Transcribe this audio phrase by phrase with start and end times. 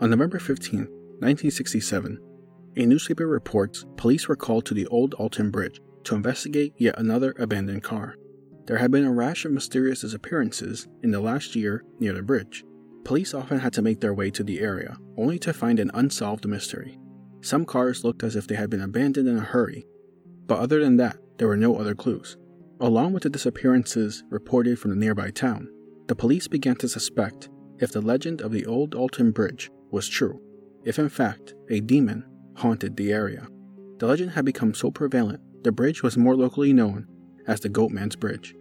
[0.00, 2.20] On November 15, 1967,
[2.76, 7.34] a newspaper reports police were called to the Old Alton Bridge to investigate yet another
[7.36, 8.14] abandoned car.
[8.66, 12.64] There had been a rash of mysterious disappearances in the last year near the bridge.
[13.02, 16.46] Police often had to make their way to the area, only to find an unsolved
[16.46, 16.96] mystery.
[17.40, 19.84] Some cars looked as if they had been abandoned in a hurry,
[20.46, 22.36] but other than that, there were no other clues.
[22.78, 25.68] Along with the disappearances reported from the nearby town,
[26.06, 27.48] the police began to suspect
[27.80, 30.40] if the legend of the old Alton Bridge was true,
[30.84, 32.24] if in fact a demon
[32.54, 33.46] haunted the area.
[33.98, 37.06] The legend had become so prevalent, the bridge was more locally known
[37.46, 38.54] as the Goatman's Bridge.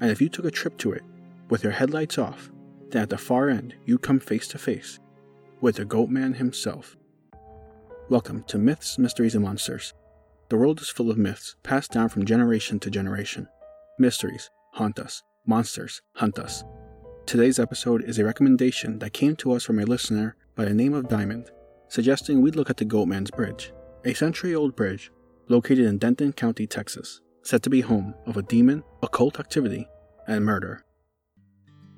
[0.00, 1.02] And if you took a trip to it
[1.50, 2.50] with your headlights off,
[2.90, 4.98] then at the far end you'd come face to face
[5.60, 6.96] with the Goatman himself.
[8.08, 9.92] Welcome to Myths, Mysteries, and Monsters.
[10.48, 13.48] The world is full of myths passed down from generation to generation.
[13.98, 16.62] Mysteries haunt us, monsters hunt us.
[17.26, 20.94] Today's episode is a recommendation that came to us from a listener by the name
[20.94, 21.50] of Diamond,
[21.88, 23.72] suggesting we'd look at the Goatman's Bridge,
[24.06, 25.12] a century old bridge
[25.48, 29.86] located in Denton County, Texas, said to be home of a demon, occult activity,
[30.26, 30.82] and murder.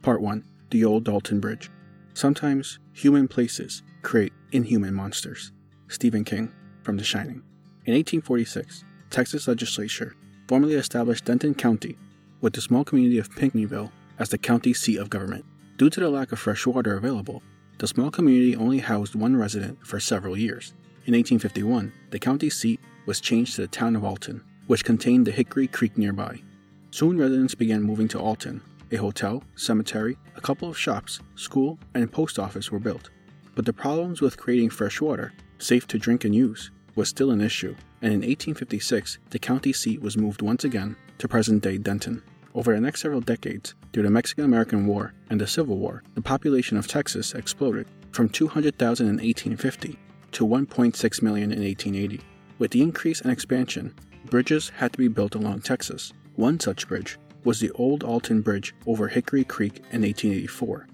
[0.03, 1.71] Part 1 The Old Alton Bridge.
[2.15, 5.53] Sometimes human places create inhuman monsters.
[5.87, 6.53] Stephen King
[6.83, 7.43] from The Shining.
[7.87, 10.17] In 1846, Texas legislature
[10.49, 11.97] formally established Denton County
[12.41, 15.45] with the small community of Pinckneyville as the county seat of government.
[15.77, 17.43] Due to the lack of fresh water available,
[17.79, 20.73] the small community only housed one resident for several years.
[21.07, 25.31] In 1851, the county seat was changed to the town of Alton, which contained the
[25.31, 26.43] Hickory Creek nearby.
[26.91, 28.61] Soon residents began moving to Alton.
[28.91, 33.11] A hotel, cemetery, a couple of shops, school, and post office were built.
[33.55, 37.41] But the problems with creating fresh water, safe to drink and use, was still an
[37.41, 42.23] issue, and in 1856 the county seat was moved once again to present day Denton.
[42.55, 46.23] Over the next several decades, through the Mexican American War and the Civil War, the
[46.23, 49.99] population of Texas exploded from 200,000 in 1850
[50.33, 52.21] to 1.6 million in 1880.
[52.59, 53.95] With the increase and expansion,
[54.27, 56.13] bridges had to be built along Texas.
[56.37, 60.87] One such bridge was the Old Alton Bridge over Hickory Creek in 1884.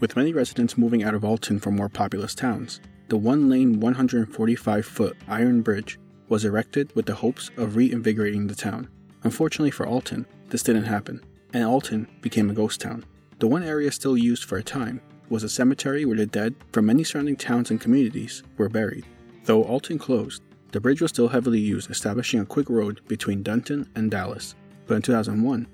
[0.00, 4.86] With many residents moving out of Alton for more populous towns, the one lane 145
[4.86, 5.98] foot iron bridge
[6.28, 8.88] was erected with the hopes of reinvigorating the town.
[9.24, 13.04] Unfortunately for Alton, this didn't happen, and Alton became a ghost town.
[13.38, 15.00] The one area still used for a time
[15.30, 19.06] was a cemetery where the dead from many surrounding towns and communities were buried.
[19.44, 23.88] Though Alton closed, the bridge was still heavily used, establishing a quick road between Denton
[23.94, 24.54] and Dallas.
[24.86, 25.66] But in 2001,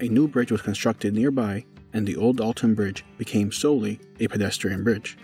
[0.00, 4.82] a new bridge was constructed nearby, and the old Alton Bridge became solely a pedestrian
[4.82, 5.16] bridge.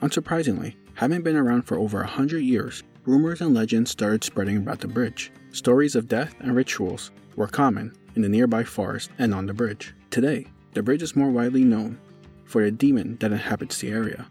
[0.00, 4.80] Unsurprisingly, having been around for over a hundred years, rumors and legends started spreading about
[4.80, 5.30] the bridge.
[5.52, 9.94] Stories of death and rituals were common in the nearby forest and on the bridge.
[10.10, 11.98] Today, the bridge is more widely known
[12.44, 14.26] for the demon that inhabits the area,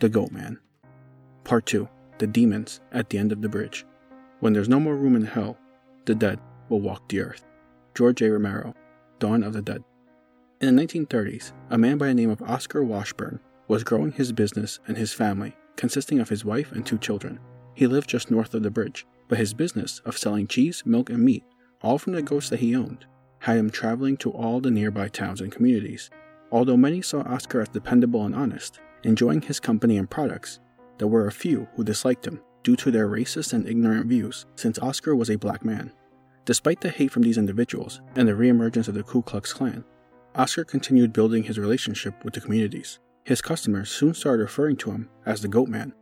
[0.00, 0.58] the Goat Man.
[1.44, 3.84] Part 2 The Demons at the End of the Bridge.
[4.40, 5.56] When there's no more room in hell,
[6.04, 7.44] the dead will walk the earth.
[7.94, 8.30] George A.
[8.30, 8.74] Romero,
[9.18, 9.82] Dawn of the Dead.
[10.60, 14.78] In the 1930s, a man by the name of Oscar Washburn was growing his business
[14.86, 17.38] and his family, consisting of his wife and two children.
[17.74, 21.24] He lived just north of the bridge, but his business of selling cheese, milk, and
[21.24, 21.44] meat,
[21.82, 23.06] all from the goats that he owned,
[23.44, 26.08] had him traveling to all the nearby towns and communities.
[26.50, 30.60] Although many saw Oscar as dependable and honest, enjoying his company and products,
[30.96, 34.78] there were a few who disliked him due to their racist and ignorant views, since
[34.78, 35.92] Oscar was a black man.
[36.46, 39.84] Despite the hate from these individuals and the reemergence of the Ku Klux Klan,
[40.34, 42.98] Oscar continued building his relationship with the communities.
[43.24, 45.92] His customers soon started referring to him as the Goat Man,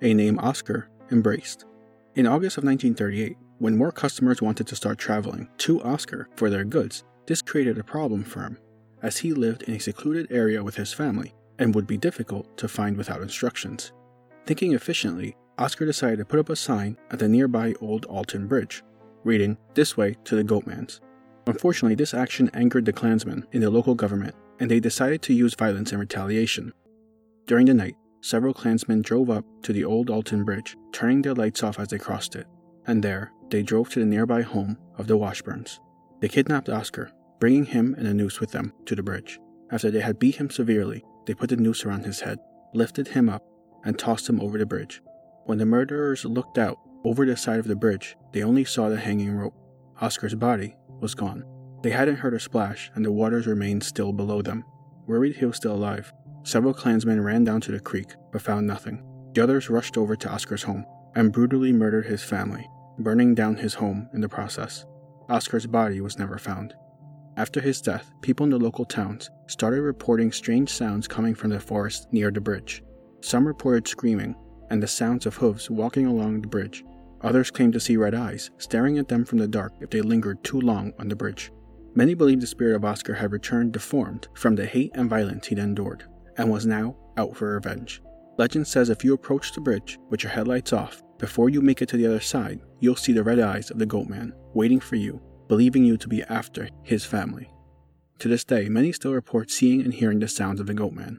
[0.00, 1.66] a name Oscar embraced.
[2.14, 6.64] In August of 1938, when more customers wanted to start traveling to Oscar for their
[6.64, 8.58] goods, this created a problem for him,
[9.02, 12.68] as he lived in a secluded area with his family and would be difficult to
[12.68, 13.92] find without instructions.
[14.44, 18.82] Thinking efficiently, Oscar decided to put up a sign at the nearby Old Alton Bridge,
[19.24, 21.00] reading, This way to the Goatmans.
[21.46, 25.54] Unfortunately, this action angered the Klansmen in the local government, and they decided to use
[25.54, 26.72] violence in retaliation.
[27.46, 31.62] During the night, several Klansmen drove up to the Old Alton Bridge, turning their lights
[31.62, 32.46] off as they crossed it,
[32.86, 35.80] and there they drove to the nearby home of the Washburns.
[36.20, 39.38] They kidnapped Oscar, bringing him and a noose with them to the bridge.
[39.70, 42.38] After they had beat him severely, they put the noose around his head,
[42.72, 43.42] lifted him up,
[43.84, 45.02] and tossed him over the bridge.
[45.44, 48.96] When the murderers looked out over the side of the bridge, they only saw the
[48.96, 49.54] hanging rope.
[50.00, 51.44] Oscar's body was gone.
[51.82, 54.64] They hadn't heard a splash, and the waters remained still below them.
[55.06, 56.12] Worried he was still alive,
[56.42, 59.04] several Klansmen ran down to the creek but found nothing.
[59.34, 60.84] The others rushed over to Oscar's home
[61.14, 64.84] and brutally murdered his family, burning down his home in the process.
[65.28, 66.74] Oscar's body was never found.
[67.36, 71.60] After his death, people in the local towns started reporting strange sounds coming from the
[71.60, 72.82] forest near the bridge.
[73.20, 74.34] Some reported screaming
[74.70, 76.84] and the sounds of hooves walking along the bridge.
[77.22, 80.42] Others claimed to see red eyes staring at them from the dark if they lingered
[80.44, 81.50] too long on the bridge.
[81.94, 85.58] Many believed the spirit of Oscar had returned deformed from the hate and violence he'd
[85.58, 86.04] endured,
[86.36, 88.02] and was now out for revenge.
[88.38, 91.88] Legend says if you approach the bridge with your headlights off, before you make it
[91.88, 94.96] to the other side, you'll see the red eyes of the goat man waiting for
[94.96, 97.50] you, believing you to be after his family.
[98.20, 101.18] To this day, many still report seeing and hearing the sounds of the goat man.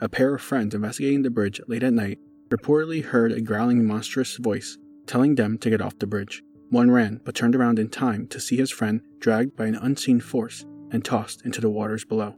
[0.00, 2.18] A pair of friends investigating the bridge late at night
[2.48, 6.42] reportedly heard a growling monstrous voice telling them to get off the bridge.
[6.70, 10.20] One ran, but turned around in time to see his friend dragged by an unseen
[10.20, 12.36] force and tossed into the waters below.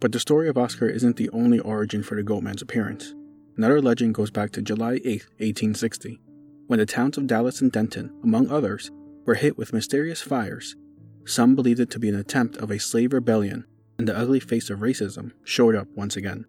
[0.00, 3.14] But the story of Oscar isn't the only origin for the Goatman's appearance.
[3.56, 5.04] Another legend goes back to July 8,
[5.38, 6.20] 1860,
[6.66, 8.90] when the towns of Dallas and Denton, among others,
[9.24, 10.76] were hit with mysterious fires.
[11.24, 13.64] Some believed it to be an attempt of a slave rebellion,
[13.98, 16.44] and the ugly face of racism showed up once again.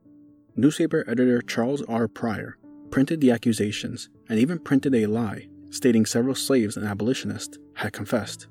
[0.55, 2.07] Newspaper editor Charles R.
[2.07, 2.57] Pryor
[2.89, 8.47] printed the accusations and even printed a lie stating several slaves and abolitionists had confessed.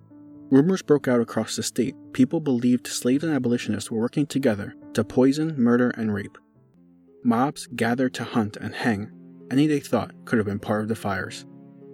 [0.50, 1.96] Rumors broke out across the state.
[2.12, 6.38] People believed slaves and abolitionists were working together to poison, murder, and rape.
[7.24, 9.10] Mobs gathered to hunt and hang
[9.50, 11.46] any they thought could have been part of the fires.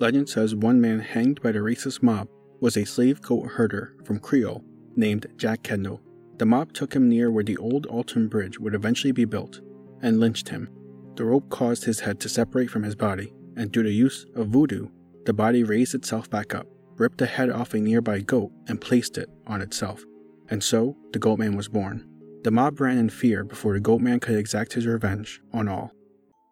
[0.03, 2.27] Legend says one man hanged by the racist mob
[2.59, 4.65] was a slave goat herder from Creole
[4.97, 6.01] named Jack Kendall.
[6.39, 9.61] The mob took him near where the old Alton Bridge would eventually be built
[10.01, 10.69] and lynched him.
[11.15, 14.49] The rope caused his head to separate from his body, and through the use of
[14.49, 14.89] voodoo,
[15.25, 16.67] the body raised itself back up,
[16.97, 20.03] ripped the head off a nearby goat, and placed it on itself.
[20.49, 22.09] And so, the Goatman was born.
[22.43, 25.93] The mob ran in fear before the Goatman could exact his revenge on all.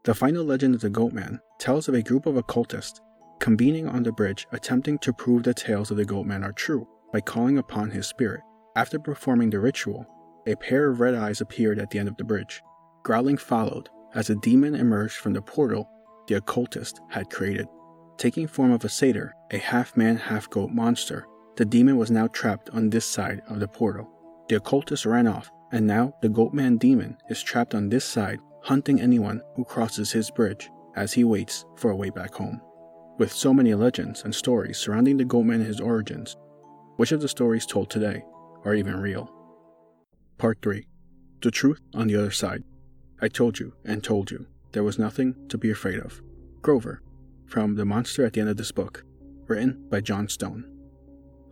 [0.05, 3.00] The final legend of the Goatman tells of a group of occultists
[3.40, 7.20] convening on the bridge attempting to prove the tales of the Goatman are true by
[7.20, 8.42] calling upon his spirit.
[8.76, 10.06] After performing the ritual,
[10.46, 12.62] a pair of red eyes appeared at the end of the bridge.
[13.02, 15.88] Growling followed as a demon emerged from the portal
[16.28, 17.66] the occultist had created.
[18.19, 21.26] Taking form of a satyr, a half man, half goat monster,
[21.56, 24.08] the demon was now trapped on this side of the portal.
[24.48, 29.00] The occultist ran off, and now the goatman demon is trapped on this side, hunting
[29.00, 32.60] anyone who crosses his bridge as he waits for a way back home.
[33.20, 36.38] With so many legends and stories surrounding the goatman and his origins,
[36.96, 38.25] which of the stories told today
[38.64, 39.31] are even real?
[40.38, 40.87] Part 3
[41.43, 42.64] The Truth on the Other Side.
[43.20, 46.22] I told you and told you there was nothing to be afraid of.
[46.62, 47.02] Grover,
[47.44, 49.05] from The Monster at the End of This Book,
[49.49, 50.64] written by Jon Stone.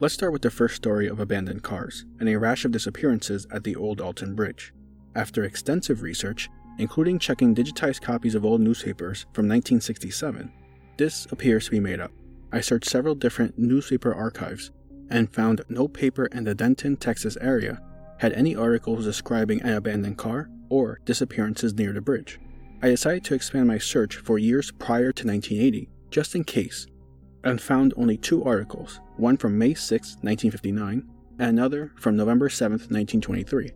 [0.01, 3.65] Let's start with the first story of abandoned cars and a rash of disappearances at
[3.65, 4.73] the Old Alton Bridge.
[5.15, 6.49] After extensive research,
[6.79, 10.51] including checking digitized copies of old newspapers from 1967,
[10.99, 12.13] this appears to be made up.
[12.53, 14.71] I searched several different newspaper archives
[15.11, 17.81] and found no paper in the Denton, Texas area
[18.19, 22.41] had any articles describing an abandoned car or disappearances near the bridge.
[22.83, 26.87] I decided to expand my search for years prior to 1980, just in case,
[27.45, 31.09] and found only two articles one from May 6, 1959,
[31.39, 33.71] and another from November 7, 1923,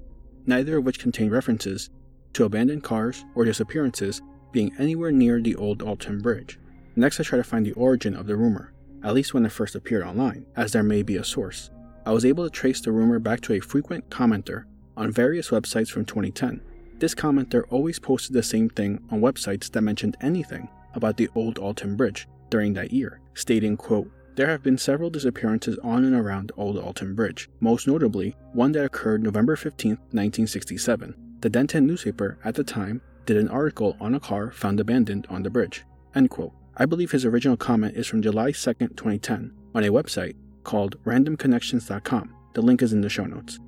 [0.46, 1.90] neither of which contained references
[2.32, 6.58] to abandoned cars or disappearances being anywhere near the old Alton Bridge.
[6.96, 8.72] Next, I tried to find the origin of the rumor,
[9.02, 11.70] at least when it first appeared online, as there may be a source.
[12.04, 14.64] I was able to trace the rumor back to a frequent commenter
[14.96, 16.60] on various websites from 2010
[17.02, 21.58] this commenter always posted the same thing on websites that mentioned anything about the old
[21.58, 26.52] Alton Bridge during that year, stating, quote, there have been several disappearances on and around
[26.56, 31.16] Old Alton Bridge, most notably one that occurred November 15, 1967.
[31.40, 35.42] The Denton newspaper at the time did an article on a car found abandoned on
[35.42, 35.82] the bridge.
[36.14, 36.52] End quote.
[36.76, 42.34] I believe his original comment is from July 2, 2010, on a website called randomconnections.com.
[42.54, 43.58] The link is in the show notes.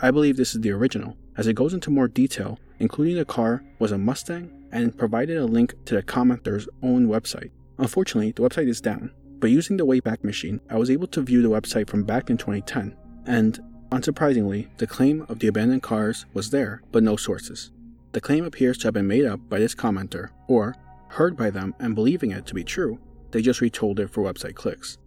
[0.00, 3.62] I believe this is the original, as it goes into more detail including the car
[3.78, 7.50] was a Mustang and provided a link to the commenter's own website.
[7.78, 11.42] Unfortunately, the website is down, but using the Wayback Machine, I was able to view
[11.42, 12.96] the website from back in 2010,
[13.26, 13.60] and
[13.90, 17.70] unsurprisingly, the claim of the abandoned cars was there, but no sources.
[18.12, 20.74] The claim appears to have been made up by this commenter, or
[21.08, 22.98] heard by them and believing it to be true,
[23.30, 24.98] they just retold it for website clicks.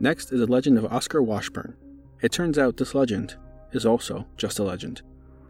[0.00, 1.76] Next is the legend of Oscar Washburn.
[2.20, 3.36] It turns out this legend
[3.72, 5.02] is also just a legend.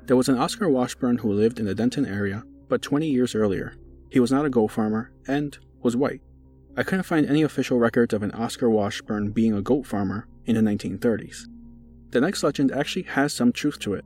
[0.06, 3.76] There was an Oscar Washburn who lived in the Denton area, but 20 years earlier.
[4.10, 6.20] He was not a goat farmer and was white.
[6.76, 10.54] I couldn't find any official records of an Oscar Washburn being a goat farmer in
[10.54, 11.46] the 1930s.
[12.10, 14.04] The next legend actually has some truth to it.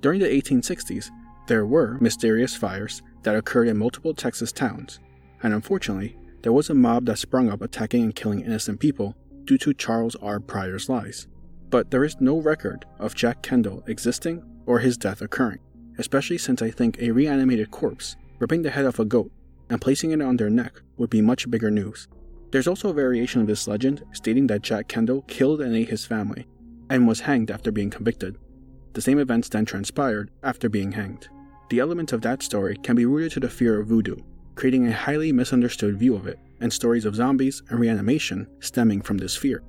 [0.00, 1.10] During the 1860s,
[1.48, 5.00] there were mysterious fires that occurred in multiple Texas towns,
[5.42, 9.58] and unfortunately, there was a mob that sprung up attacking and killing innocent people due
[9.58, 10.40] to Charles R.
[10.40, 11.28] Pryor's lies.
[11.70, 15.60] But there is no record of Jack Kendall existing or his death occurring,
[15.98, 19.30] especially since I think a reanimated corpse ripping the head off a goat
[19.70, 22.08] and placing it on their neck would be much bigger news.
[22.50, 26.04] There's also a variation of this legend stating that Jack Kendall killed and ate his
[26.04, 26.46] family,
[26.90, 28.36] and was hanged after being convicted.
[28.92, 31.28] The same events then transpired after being hanged.
[31.70, 34.16] The elements of that story can be rooted to the fear of voodoo,
[34.54, 39.18] creating a highly misunderstood view of it, and stories of zombies and reanimation stemming from
[39.18, 39.62] this fear.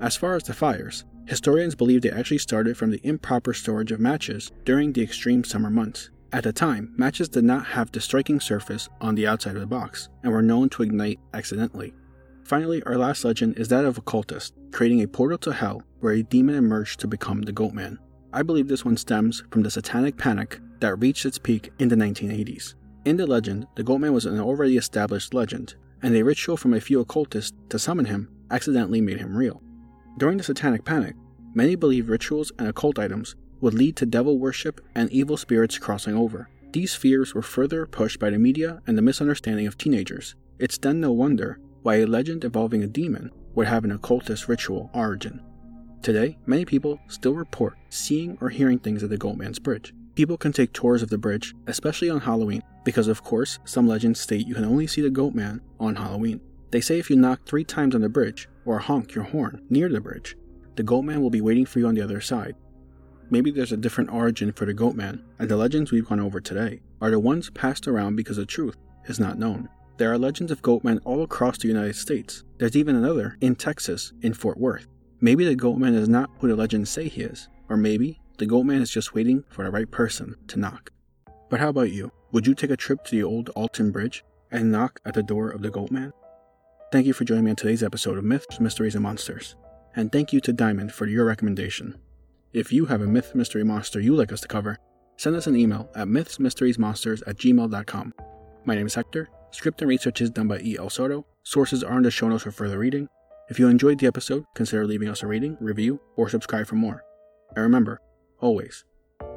[0.00, 4.00] As far as the fires, historians believe they actually started from the improper storage of
[4.00, 6.10] matches during the extreme summer months.
[6.32, 9.66] At the time, matches did not have the striking surface on the outside of the
[9.66, 11.94] box and were known to ignite accidentally.
[12.44, 16.12] Finally, our last legend is that of a cultist, creating a portal to hell where
[16.12, 17.98] a demon emerged to become the Goatman.
[18.32, 21.96] I believe this one stems from the satanic panic that reached its peak in the
[21.96, 22.74] 1980s.
[23.06, 26.80] In the legend, the Goatman was an already established legend, and a ritual from a
[26.80, 29.62] few occultists to summon him accidentally made him real.
[30.18, 31.14] During the satanic panic,
[31.54, 36.16] many believed rituals and occult items would lead to devil worship and evil spirits crossing
[36.16, 36.48] over.
[36.72, 40.34] These fears were further pushed by the media and the misunderstanding of teenagers.
[40.58, 44.90] It's then no wonder why a legend involving a demon would have an occultist ritual
[44.92, 45.40] origin.
[46.02, 49.94] Today, many people still report seeing or hearing things at the Goatman's Bridge.
[50.16, 54.18] People can take tours of the bridge, especially on Halloween, because of course, some legends
[54.18, 56.40] state you can only see the Goatman on Halloween.
[56.70, 59.90] They say if you knock three times on the bridge, or honk your horn near
[59.90, 60.34] the bridge,
[60.74, 62.56] the Goatman will be waiting for you on the other side.
[63.28, 66.80] Maybe there's a different origin for the Goatman, and the legends we've gone over today
[67.02, 68.76] are the ones passed around because the truth
[69.08, 69.68] is not known.
[69.98, 72.42] There are legends of Goatmen all across the United States.
[72.56, 74.86] There's even another in Texas, in Fort Worth.
[75.20, 78.80] Maybe the Goatman is not who the legends say he is, or maybe the Goatman
[78.80, 80.90] is just waiting for the right person to knock.
[81.48, 82.12] But how about you?
[82.32, 85.50] Would you take a trip to the old Alton Bridge and knock at the door
[85.50, 86.12] of the Goatman?
[86.92, 89.56] Thank you for joining me on today's episode of Myths, Mysteries, and Monsters.
[89.94, 91.96] And thank you to Diamond for your recommendation.
[92.52, 94.78] If you have a myth, mystery, monster you'd like us to cover,
[95.16, 98.14] send us an email at mythsmysteriesmonsters at gmail.com.
[98.64, 100.76] My name is Hector, Script and research is done by E.
[100.78, 101.24] El Soto.
[101.42, 103.08] Sources are in the show notes for further reading.
[103.48, 107.02] If you enjoyed the episode, consider leaving us a rating, review, or subscribe for more.
[107.54, 108.00] And remember,
[108.40, 108.84] always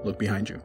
[0.03, 0.61] look behind you.